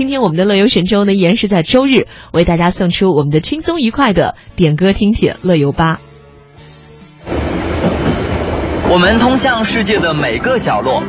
[0.00, 6.00] 今天我们的乐游神州呢，依然是在周日为大家送出我们的轻松愉快的点歌听帖乐游吧。
[8.88, 11.02] 我们通向世界的每个角落，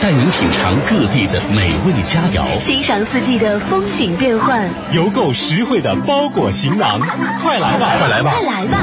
[0.00, 7.00] 带您品尝各地的美味佳肴，欣赏四季的风景变幻，邮购实惠的包裹行囊。
[7.42, 8.78] 快来吧，快来吧，快来吧！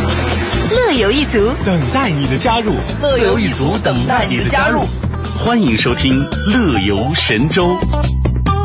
[0.72, 4.82] 乐游一族等待你的加入，乐游一族等待你的加入。
[5.40, 7.78] 欢迎收听乐游神州。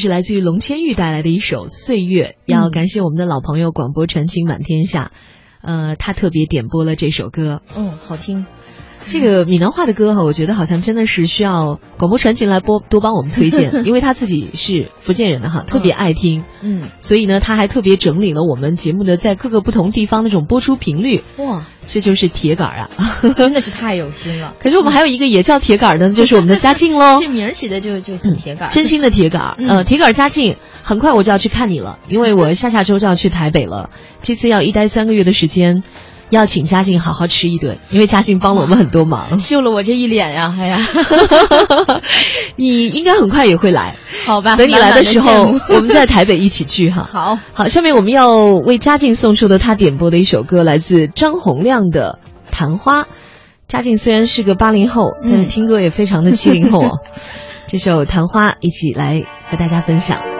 [0.00, 5.12] 是来自于龙千玉带来的一首《岁月》，要感谢我们的老朋友广播传情满天下，
[5.60, 7.60] 呃，他特别点播了这首歌。
[7.76, 8.46] 嗯，好听。
[9.04, 21.22] 这个闽南话的歌哈，我觉得好像真的是需要广播传情来播多帮我们推荐， 因为他自己是福建人的哈，特别爱听，嗯，所以呢，他还特别整理了我们节目的在各个不同地方的这种播出频率。
[21.38, 22.90] 哇，这就是铁杆啊，
[23.36, 24.54] 真的是太有心了。
[24.60, 27.20] 可是我们还有一个也叫铁杆的， 就是我们的嘉靖喽。
[27.20, 29.56] 这名儿起的就就很铁杆，真心的铁杆。
[29.66, 33.90] 呃，铁杆嘉靖，很快我就要去看你了，因为我下下周就要去台北了，
[34.22, 35.82] 这次要一待三个月的时间。
[36.30, 40.54] 要请嘉靖好好吃一顿，因为嘉靖帮了我们很多忙，秀了我这一脸呀！
[40.58, 40.78] 哎呀，
[42.56, 44.56] 你应该很快也会来，好吧？
[44.56, 47.08] 等你来的时候， 我们在台北一起聚哈。
[47.10, 52.18] 好好，下面我们要为嘉靖送出的他点播的一首歌，来自张洪亮的
[52.56, 53.02] 《昙花》。
[53.68, 56.98] 嘉靖虽然是个八零后，但是听歌也非常的七零后哦。
[57.66, 60.39] 这首《昙花》，一起来和大家分享。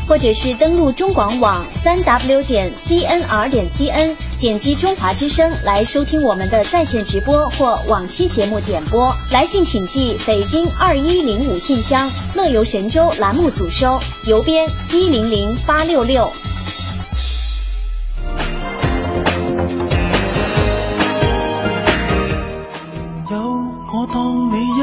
[0.07, 9.15] 或者是登录中广网三 W 点 CNR 点 CN，点击中华之声来收听我们的在线直播或往期节目点播。
[9.31, 16.29] 来信请寄北京二一零五信箱，乐游神州栏目组收，邮编一零零八六六。
[23.29, 23.37] 有
[23.93, 24.81] 我当你一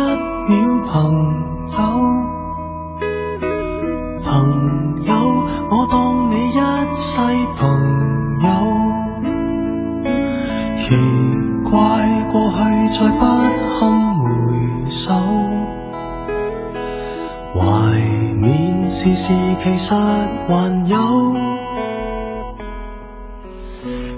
[0.48, 1.37] 秒朋
[7.18, 7.24] 一世
[7.56, 7.66] 朋
[8.42, 8.48] 友。
[10.76, 10.94] 奇
[11.68, 11.72] 怪
[12.30, 12.56] 过去
[12.96, 13.20] 再不
[13.80, 13.80] 堪
[14.20, 14.24] 回
[14.88, 15.12] 首，
[17.56, 17.58] 懷
[18.38, 19.32] 緬時時
[19.62, 20.52] 其实还
[20.88, 20.96] 有。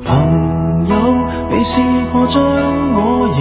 [0.04, 0.09] 朋
[0.87, 0.92] 友，
[1.50, 1.80] 你试
[2.12, 2.42] 过将
[2.92, 2.99] 我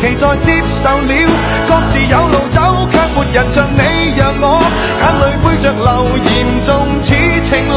[0.00, 1.12] 期在接受了，
[1.66, 3.80] 各自有路走，却没人像你
[4.16, 4.60] 让我
[5.00, 6.30] 眼泪背着流，严
[6.64, 6.70] 重
[7.00, 7.08] 似
[7.42, 7.72] 情侣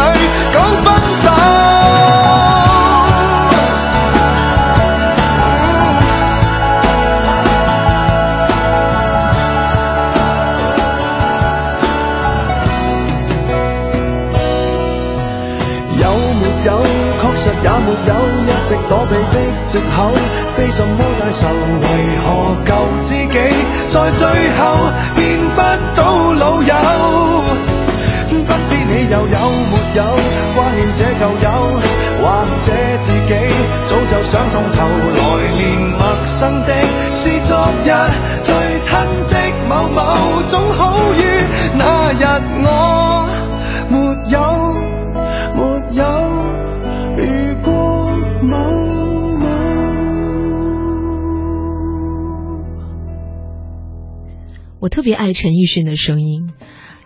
[0.54, 0.86] 讲分
[1.24, 1.77] 手。
[55.18, 56.52] 我特別愛陳奕迅的声音，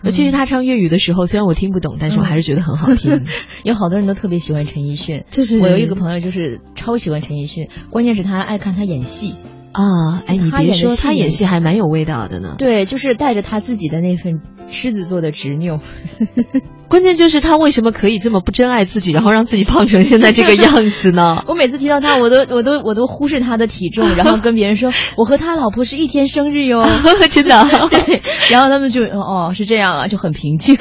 [0.03, 3.25] 尤其是他唱粤语的时候，虽然我听不懂，但是我还是觉得很好听。
[3.63, 9.36] 有好多人都特别喜欢陈奕迅，就是我有一个朋友就是超喜欢陈奕迅，关键是他爱看他演戏。
[9.72, 12.56] 啊，哎，你别说，他演戏他演戏还蛮有味道的呢。
[12.58, 15.80] 对，就是带着他自己的那份狮子座的执拗。
[16.92, 21.42] 关键就是他为什么可以这么不珍爱自己，然后让自己胖成现在这个样子呢？
[21.48, 26.86] 我每次提到他，我都我都我都忽视他的体重， 然后跟别人说我和他老婆是一天生日哟，
[27.32, 27.66] 真的。
[27.90, 30.78] 对，然后他们就哦是这样啊，就很平静。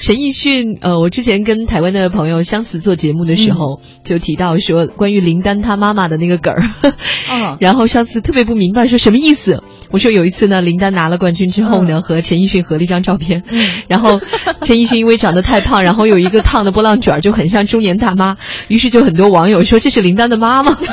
[0.00, 6.62] 陈奕迅，呃，我之前跟台湾的朋友相似做节目的时候，嗯、就提到说关于林丹他妈妈的那个梗儿，
[7.30, 9.62] 哦，然后上次特别不明白说什么意思。
[9.90, 14.20] 我说有一次呢，林丹拿了冠军之后呢，嗯、和陈奕迅合了一张照片，嗯，然后
[14.62, 18.36] 陈奕迅因为长得太胖，然后有一个烫的波浪卷就很像中年大妈，
[18.68, 20.76] 于是就很多网友说这是林丹的妈妈。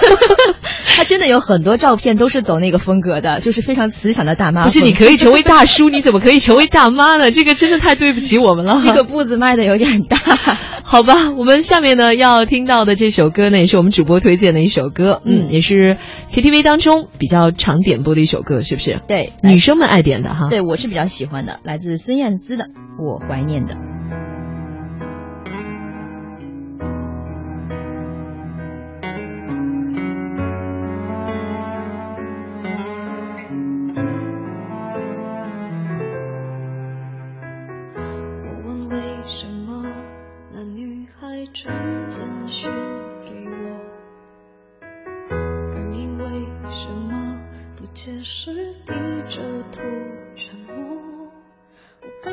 [0.96, 4.64] 他真的有很多照片都是走那个风格的，就是非常慈祥的大妈。
[4.66, 7.32] 不是，你可以成为大叔，你怎么可以成为大妈呢？
[7.32, 8.80] 这个真的太对不起我们了。
[8.84, 10.18] 这个步子迈的有点大。
[10.84, 15.98] 好吧，我们下面呢要听到的这首歌呢，也是我们主播推荐的一首歌，嗯，也是
[16.32, 19.00] KTV 当中比较常点播的一首歌，是不是？
[19.08, 20.50] 对，女生们爱点的哈。
[20.50, 22.66] 对，我是比较喜欢的，来自孙燕姿的
[22.98, 23.74] 《我怀念的》。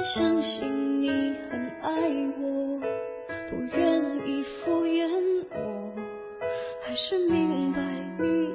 [0.02, 1.08] 相信你
[1.50, 1.90] 很爱
[2.38, 2.80] 我，
[3.50, 5.06] 不愿意敷衍
[5.50, 5.92] 我，
[6.80, 7.80] 还是明白
[8.18, 8.54] 你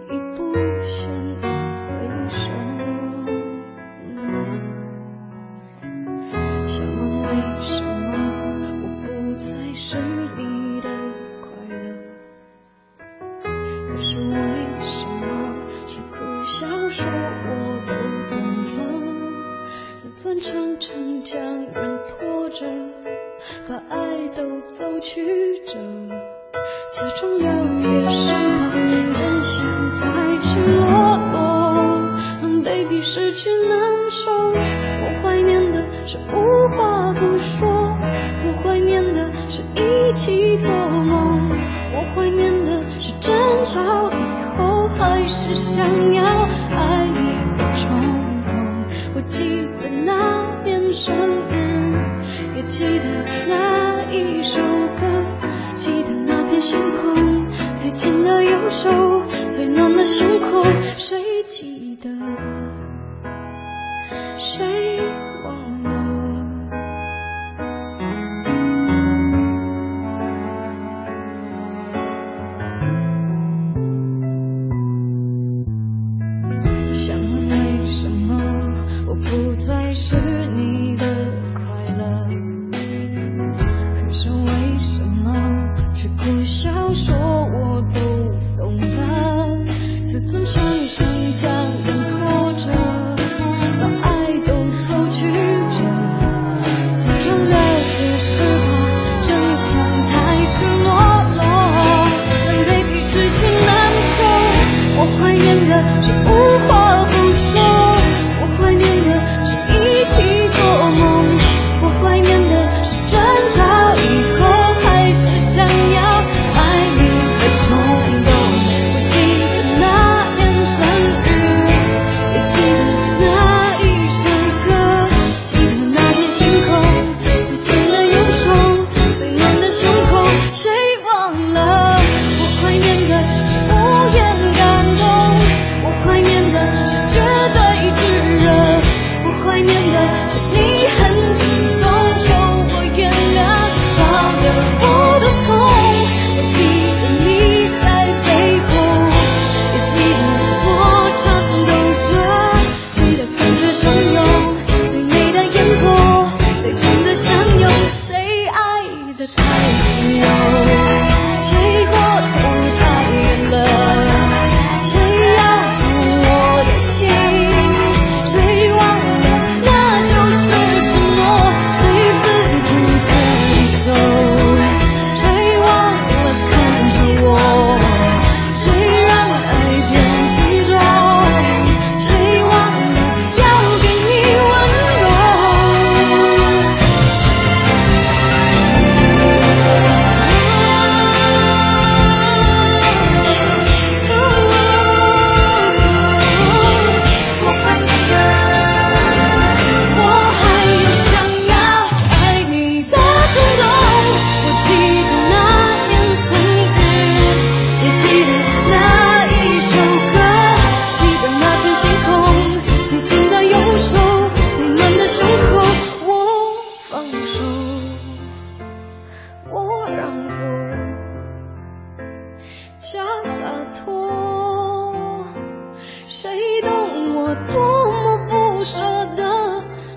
[226.08, 228.80] 谁懂我多么不舍
[229.16, 229.24] 得，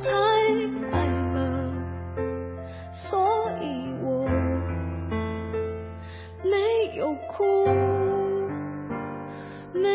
[0.03, 0.11] 太
[0.91, 1.71] 爱了，
[2.91, 3.21] 所
[3.61, 4.27] 以我
[6.43, 7.45] 没有哭，
[9.75, 9.89] 没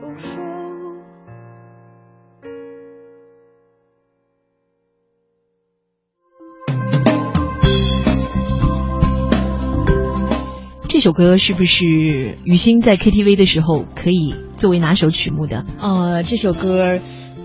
[0.00, 0.38] 有说。
[10.88, 11.84] 这首歌是不是
[12.44, 15.64] 雨欣在 KTV 的时候可以作为哪首曲目的？
[15.80, 16.98] 呃，这首歌。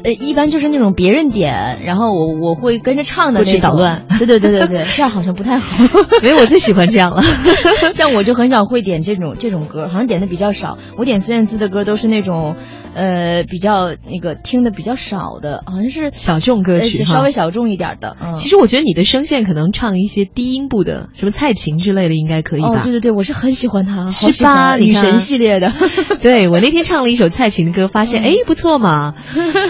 [0.03, 3.53] 呃，一般就是那种别人点，然后我我会跟着唱的那种。
[3.53, 4.05] 会去捣乱。
[4.17, 5.77] 对对对对对， 这样好像不太好。
[6.21, 7.21] 没有，我最喜欢这样了。
[7.93, 10.77] 像我就很少会点这种这种歌，好像点的比较少。
[10.97, 12.55] 我点孙燕姿的歌都是那种，
[12.93, 18.15] 呃，比较那个听的比较少的，好像是小众歌曲，稍微小众一点的。
[18.35, 22.67] 其实我觉得你的声线可能唱一些低音部的，什么蔡琴之类的，应该可以吧？
[22.69, 24.75] 哦，对对对，我是很喜欢她，是吧？
[24.75, 25.71] 女神系列的。
[26.21, 29.15] 对我那天唱了一首蔡琴的歌，发现哎不错嘛，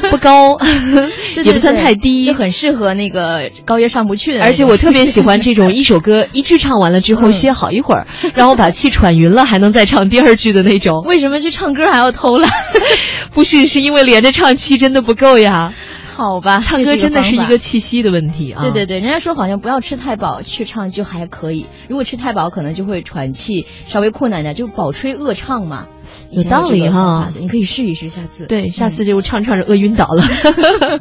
[0.10, 0.58] 不高。
[1.44, 4.42] 也不算太低，就很适合那个高音上不去的。
[4.44, 11.04] 而且我特别喜欢这种 一首歌一句唱完了之后歇好一会儿，让我把气喘匀了，还能再唱第二句的那种。
[11.06, 12.50] 为什么去唱歌还要偷懒？
[13.34, 15.74] 不是，是因为连着唱气真的不够呀。
[16.16, 18.62] 好吧， 唱歌真的是一个气息的问题啊。
[18.62, 25.88] 对对对，人家说好像不要吃太饱去唱就还可以，如果吃太饱可能就会喘气，稍微困难点，就饱吹饿唱嘛。
[26.30, 28.46] 有道理哈，你可以试一试，下次。
[28.46, 30.24] 对，下次就唱唱着饿晕倒了。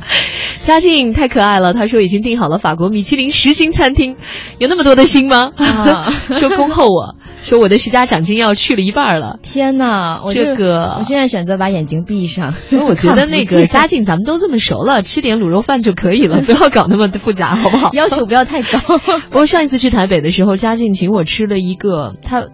[0.60, 4.16] 嘉靖太可爱了，他说已经订好了法国米其林十星餐厅，
[4.58, 5.52] 有那么多的星吗？
[5.58, 9.38] 啊 说恭候我，说我的十佳奖金要去了一半了。
[9.42, 12.54] 天哪，这个，我现在选择把眼睛闭上。
[12.70, 17.90] 因 为我觉得那 个嘉靖，咱们都这么熟了，吃点卤肉饭就可以了， 不要搞那么复杂，好不好？
[17.92, 18.78] 要求不要太高。
[18.78, 22.46] 不过上一次去台北的时候，嘉靖请我吃了一个他。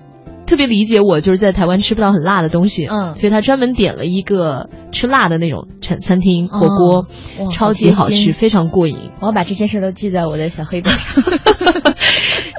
[0.47, 7.07] 特别理解我，就是在台湾吃不到很辣的东西，嗯，所以他专门点了一个吃辣的那种餐餐厅火锅，
[7.53, 8.97] 超级好吃，非常过瘾。
[9.21, 11.23] 我要把这些事都记在我的小黑本上。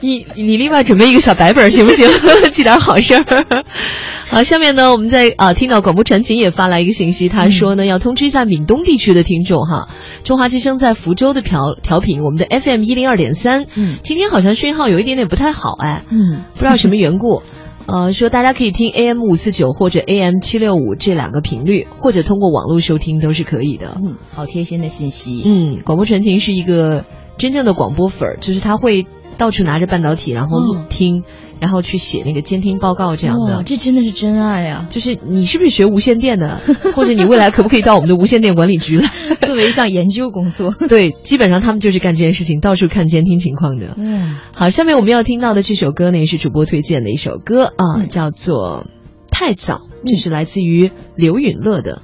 [0.01, 2.07] 你你另外准备一个小白本行不行？
[2.51, 3.65] 记点好事儿。
[4.29, 9.89] 好，下面呢，我们在啊听到广播传情也发来一个信息，他说呢要通知一下闽东地区的听众哈，
[10.23, 17.41] 中华之声在福州的调调频，我们的 FM 一零二点三，嗯，今天好像讯号有一点点不太好哎，嗯，不知道什么缘故。
[17.87, 23.99] 呃，说大家可以听 AM 五四九或者 AM 七六五这两个频率，或者通过网络收听都是可以的。
[24.05, 25.41] 嗯，好贴心的信息。
[25.43, 27.03] 嗯，广播传情是一个
[27.39, 29.07] 真正的广播粉儿，就是他会
[29.39, 31.23] 到处拿着半导体，然后录听。
[31.59, 34.87] 然后去写那个监听报告这样的，这真的是真爱呀！
[34.89, 36.61] 就是你是不是学无线电的，
[36.95, 39.09] 或者你未来可不可以到我们的无线电管理局来
[39.45, 40.73] 作为一项研究工作？
[40.87, 43.93] 对，基本上他们就是干这件事情，到处看监听情况的。
[43.97, 48.85] 嗯，好，下面我们要听到的这首歌呢，也是主播推荐的一首歌啊，叫做
[49.29, 52.03] 《太早》，这是来自于刘允乐的。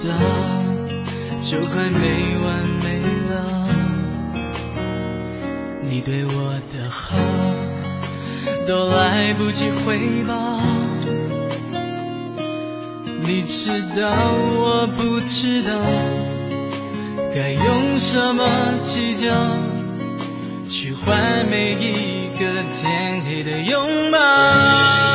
[0.00, 0.14] 知道，
[1.40, 3.32] 就快没完没了。
[5.82, 7.16] 你对我的好
[8.66, 10.60] 都来不及回报，
[13.20, 14.10] 你知道
[14.56, 15.70] 我不知道
[17.34, 18.44] 该用什么
[18.82, 19.28] 计较
[20.68, 25.11] 去换每一个天黑的拥抱。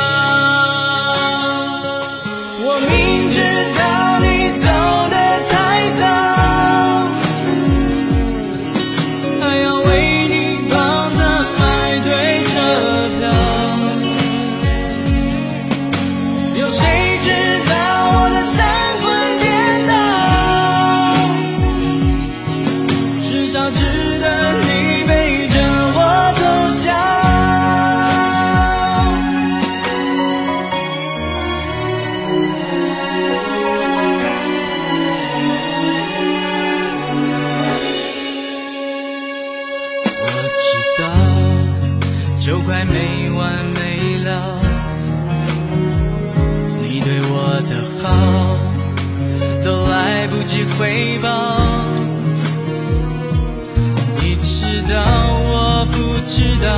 [54.88, 54.96] 道
[55.44, 56.68] 我不知道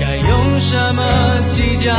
[0.00, 1.02] 该用什么
[1.46, 1.92] 计较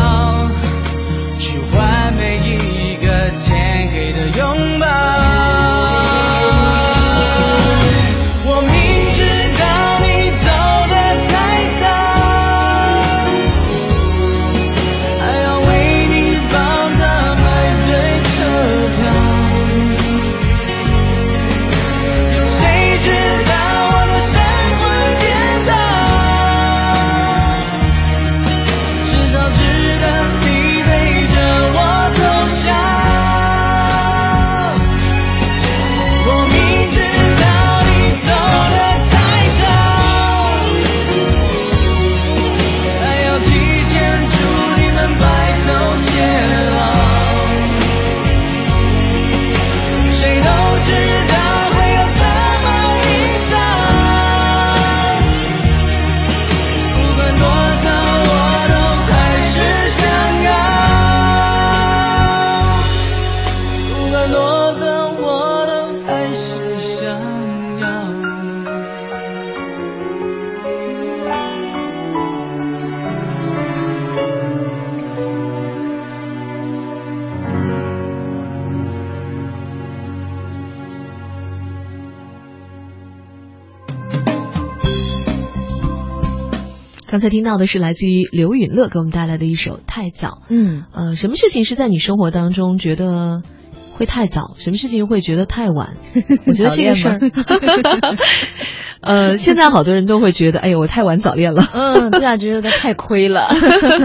[1.39, 4.78] 去换每一个天黑的拥抱。
[87.09, 90.27] 刚才听到的是来自于刘允乐给我们带来的一首《太早》。
[90.49, 93.41] 嗯，呃，什么事情是在你生活当中觉得
[93.93, 94.53] 会太早？
[94.59, 95.97] 什么事情会觉得太晚？
[96.45, 97.19] 我觉得这个事儿，
[99.01, 101.65] 呃，现在好多人都会觉得，哎呦，我太晚早恋了。
[101.73, 103.47] 嗯，这样，觉得太亏了。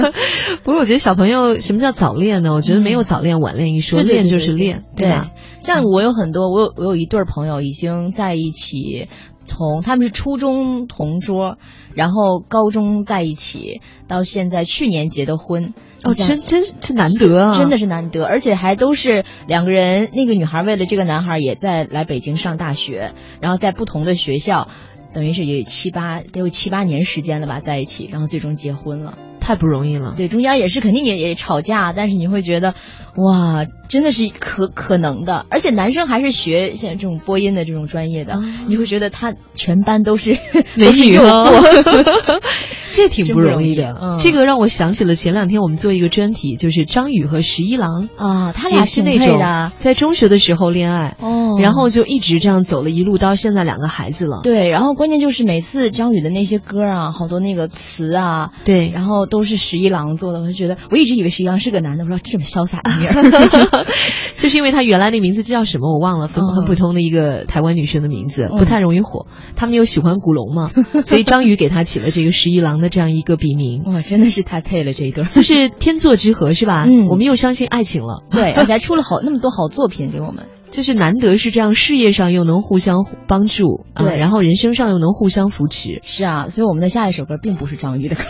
[0.64, 2.54] 不过我觉得小朋友什么叫早恋呢？
[2.54, 5.30] 我觉得没有早恋晚恋一说，对对对恋就是恋，对吧？
[5.60, 9.08] 像我有很多，我有我有一对朋友已经在一起，
[9.44, 11.58] 从他们是初中同桌，
[11.94, 15.74] 然后高中在一起，到现在去年结的婚。
[16.02, 17.58] 哦，真真是难得啊！
[17.58, 20.10] 真的是难得，而且还都是两个人。
[20.12, 24.68] 那个女孩为了这个男孩也在来北京上大学，然后在不同的学校，
[25.14, 29.16] 等于是有七八得有七八年时间了吧，在一起，然后最终结婚了。
[29.44, 30.14] 太不容易了。
[30.16, 32.74] 对，中间也是肯定也也吵架，但是你会觉得，
[33.16, 35.44] 哇，真的是可可能的。
[35.50, 40.38] 而且男生还是学现在这种播音的这种专业的，你会觉得他全班都是
[40.74, 41.44] 美 女哦。
[42.94, 43.98] 这挺不容易的。
[44.00, 49.38] 嗯这个让我想起了前两天我们做一个专题，就是张宇和十一郎啊，他俩是那种
[49.76, 54.40] 在中学的时候恋爱，哦然后就一直这样走了一路到现在两个孩子了。
[54.44, 63.84] 对，然后关键就是每次张宇的那些歌啊，好多那个词啊，对，然后都是十一郎做的，我就觉得我一直以为十一郎是个男的，我说这么潇洒的 名儿，
[64.38, 69.26] 就是因为他原来那名字叫什么我忘了，很很普通的一个台湾女生的名字，嗯不太容易火。
[69.56, 70.70] 他们又喜欢古龙嘛，
[71.02, 73.82] 所以张宇给他起了这个十一郎的这样一个笔名。
[73.86, 76.86] 哇，真的是太配了这一对儿，就是天作之合是吧？
[76.88, 78.22] 嗯我们又相信爱情了。
[78.30, 80.46] 对，而且还出了好那么多好作品给我们。
[80.74, 86.00] 就是难得是这样，事业上又能互相帮助，啊对然后人生上又能互相扶持。
[86.02, 88.24] 是啊，所以我们的下一首歌并不是张宇的歌。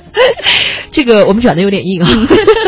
[0.90, 2.08] 这个我们转的有点硬啊，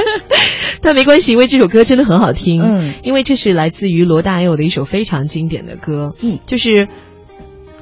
[0.81, 2.63] 但没关系，因为这首歌真的很好听。
[2.63, 6.15] 嗯，因为这是来自于罗大佑的一首非常经典的歌。
[6.21, 6.87] 嗯，就是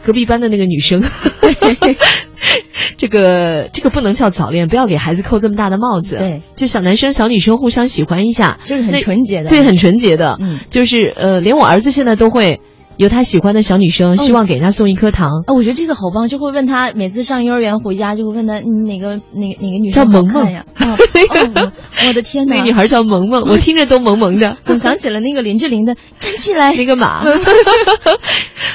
[0.04, 1.02] 隔壁班的那个女生。
[2.96, 6.16] 这个这个不能叫早恋，不要给孩子扣这么大的帽子。
[6.16, 10.36] 对，就小男生小女生互相喜欢一下，就是很纯洁的对，很纯洁的。
[10.40, 12.60] 嗯，就是呃，连我儿子现在都会
[13.00, 15.42] 有他喜欢的小女生，希望给人家送一颗糖。
[15.46, 20.66] 哦，我觉得这个好棒，就会问他每次上幼儿园回家就会问他你哪个哪个哪个女生叫萌萌 呀？
[20.78, 22.56] 哦，哦我我的天哪！
[22.56, 24.54] 那个女孩叫萌萌， 我听着都萌萌的。
[24.62, 27.24] 总想起了那个林志玲的 《站起来》那个马？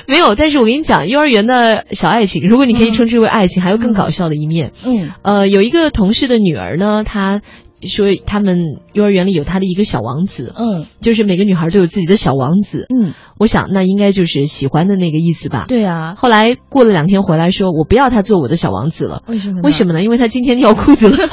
[0.08, 4.72] 没有，但是我跟你讲，幼儿园的小爱情，如果你可以称之为爱情，还有更搞笑的一面。
[4.84, 7.42] 嗯，呃，有一个同事的女儿呢，她
[7.86, 15.66] 说他们幼儿园里有他的一个小王子，嗯，就是每个女孩都有自己的小王子，嗯，我想那应该就是喜欢的那个意思吧。
[15.68, 16.16] 对啊。
[16.16, 19.24] 后来过了两天回来说，我不要他做我的小王子了。
[19.28, 19.62] 为什么？
[19.64, 20.04] 为什么呢？
[20.04, 21.18] 因为他今天尿裤子了。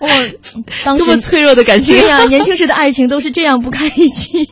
[0.00, 0.08] 我
[0.84, 4.46] 当时这么脆弱的感情，对呀、年轻时的爱情都是这样不堪一击。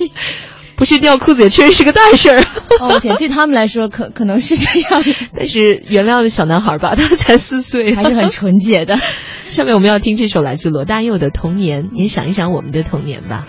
[0.76, 2.38] 不是尿裤子也确实是个大事儿。
[2.80, 8.98] 哦，我天，对他们来说可可能是这样， 但是原谅小男孩吧，他才四岁，还是很纯洁的。
[9.48, 13.46] 下面我们要听这首来自罗大佑的《童年》，也想一想我们的童年吧。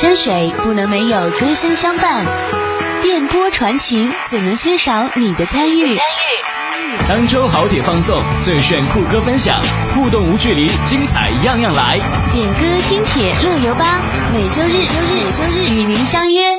[0.00, 2.24] 山水不能没有歌声相伴。
[3.02, 5.86] 电波传情怎能缺少你的参与？
[5.86, 5.98] 参与
[6.46, 9.60] 参与当周好铁放送最炫酷歌分享
[9.92, 11.98] 互动无距离精彩样样来。
[12.32, 14.00] 点歌听铁乐游吧。
[14.32, 16.57] 每周日周日每周日与您相约。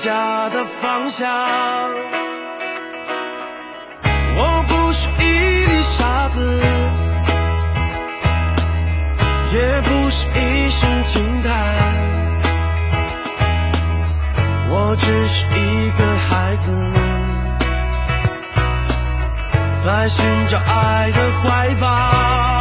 [0.00, 1.28] 家的方向
[4.34, 6.40] 我不是一粒沙子
[9.52, 11.50] 也不是一声轻叹
[14.70, 16.92] 我只是一个孩子
[19.84, 22.59] 在寻找爱的怀抱。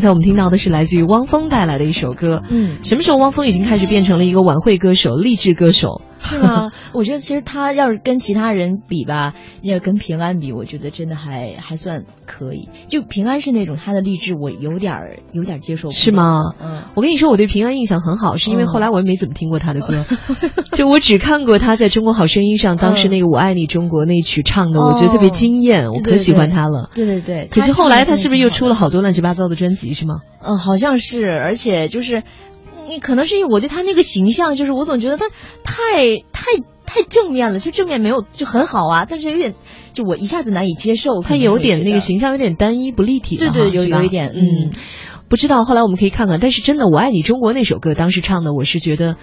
[0.00, 2.42] 刚才我们听到的是来自于汪峰带来的一首歌。
[2.48, 6.00] 嗯，什么时候汪峰已经开始变成了一个晚会歌手、励志歌手？
[6.22, 6.70] 是吗？
[6.94, 12.68] 我觉得其实他要是跟其他人比吧，要跟平安比，我觉得真的还还算可以。
[12.88, 15.92] 就平安是那种他的励志，我有点儿有点儿接受不了。
[15.94, 16.40] 是吗？
[16.62, 20.04] 嗯，我跟你说，我对平安印象很好，是因为后来我也没怎么听过他的歌，
[20.72, 26.90] 就我只看过他在中国好声音上当时那个《我爱你中国》那曲唱的，我觉得特别惊艳，我可喜欢他了。
[26.94, 27.48] 对对对。
[27.50, 29.94] 可是后来他是不是又出了好多乱七八糟的专辑？
[29.94, 30.20] 是吗？
[30.42, 32.22] 嗯，好像是，而且就是。
[32.90, 35.28] 你可能是因为我对他那个形象，就是我总觉得他
[35.64, 36.42] 太太
[36.84, 39.54] 太正面了，就正面没有就很好啊，但是有点
[39.92, 41.22] 就我一下子难以接受。
[41.22, 44.72] 他有点那个形象有点单一不立体对对，有有一点嗯，
[45.28, 49.16] 不知道后来我们可以看看，但是真的《我爱你中国》那首歌当时唱的，我是觉得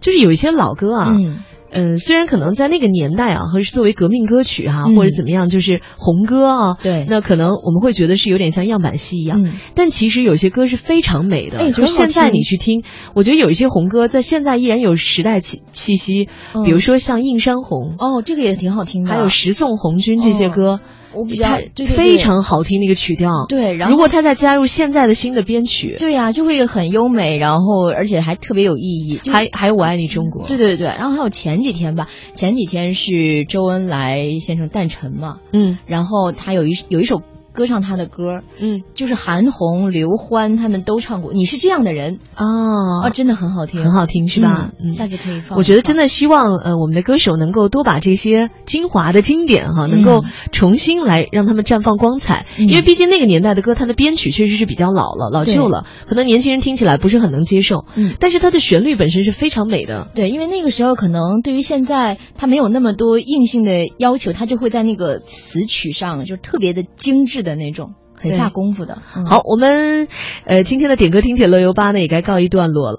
[0.00, 1.16] 就是有一些老歌啊。
[1.18, 1.42] 嗯
[1.76, 12.82] 嗯，虽然可能在那个年代啊，或者是作为革命歌曲哈、啊，嗯、或者怎么样，就是红歌啊，对，那可能我们会觉得是有点像样板戏一样，嗯、但其实有些歌是非常美的，哎、就现在你去听，
[13.14, 20.72] 我觉得有一些红歌在现在依然有时代气气息，嗯、比如说像《映山红》哦，这个也挺好听的，还有《十送红军》这些歌。
[20.72, 20.80] 哦
[21.12, 23.76] 我比较非常好听那个曲调，对。
[23.76, 29.20] 然后如果他再加入现在的新的编曲，对呀、啊，就会很优美，然后而且还特别有意义。
[29.30, 30.86] 还还有我爱你中国，对对对。
[30.86, 37.22] 然后还有前几天吧，前几天是周恩来先生诞辰嘛，嗯，然后他有一有一首。
[37.56, 41.32] 歌唱他的歌，嗯，就是韩红、刘欢他们都唱过。
[41.32, 44.70] 你是这样的人哦，哦，真的很好听，很好听是吧？
[44.78, 45.58] 嗯，下次可以放。
[45.58, 52.46] 我觉得真的希望呃，我们的歌手能够多把这些精华的经典哈，能够重新来让他们绽放光彩。
[52.58, 57.86] 嗯、因为毕竟那个年代的歌，它的编曲确实是比较老了、老旧了，可能年轻人听起来不是很能接受。
[57.96, 60.08] 嗯，但是它的旋律本身是非常美的。
[60.14, 67.94] 对，因为那个时候可能对于现在它没有那么多硬性的要求，它就会在那个词曲上就特别的精致的那种。
[68.18, 69.02] 很下功夫的。
[69.14, 70.08] 嗯、好，我们
[70.46, 72.94] 呃今天的点歌听铁乐游吧呢也该告一段落了。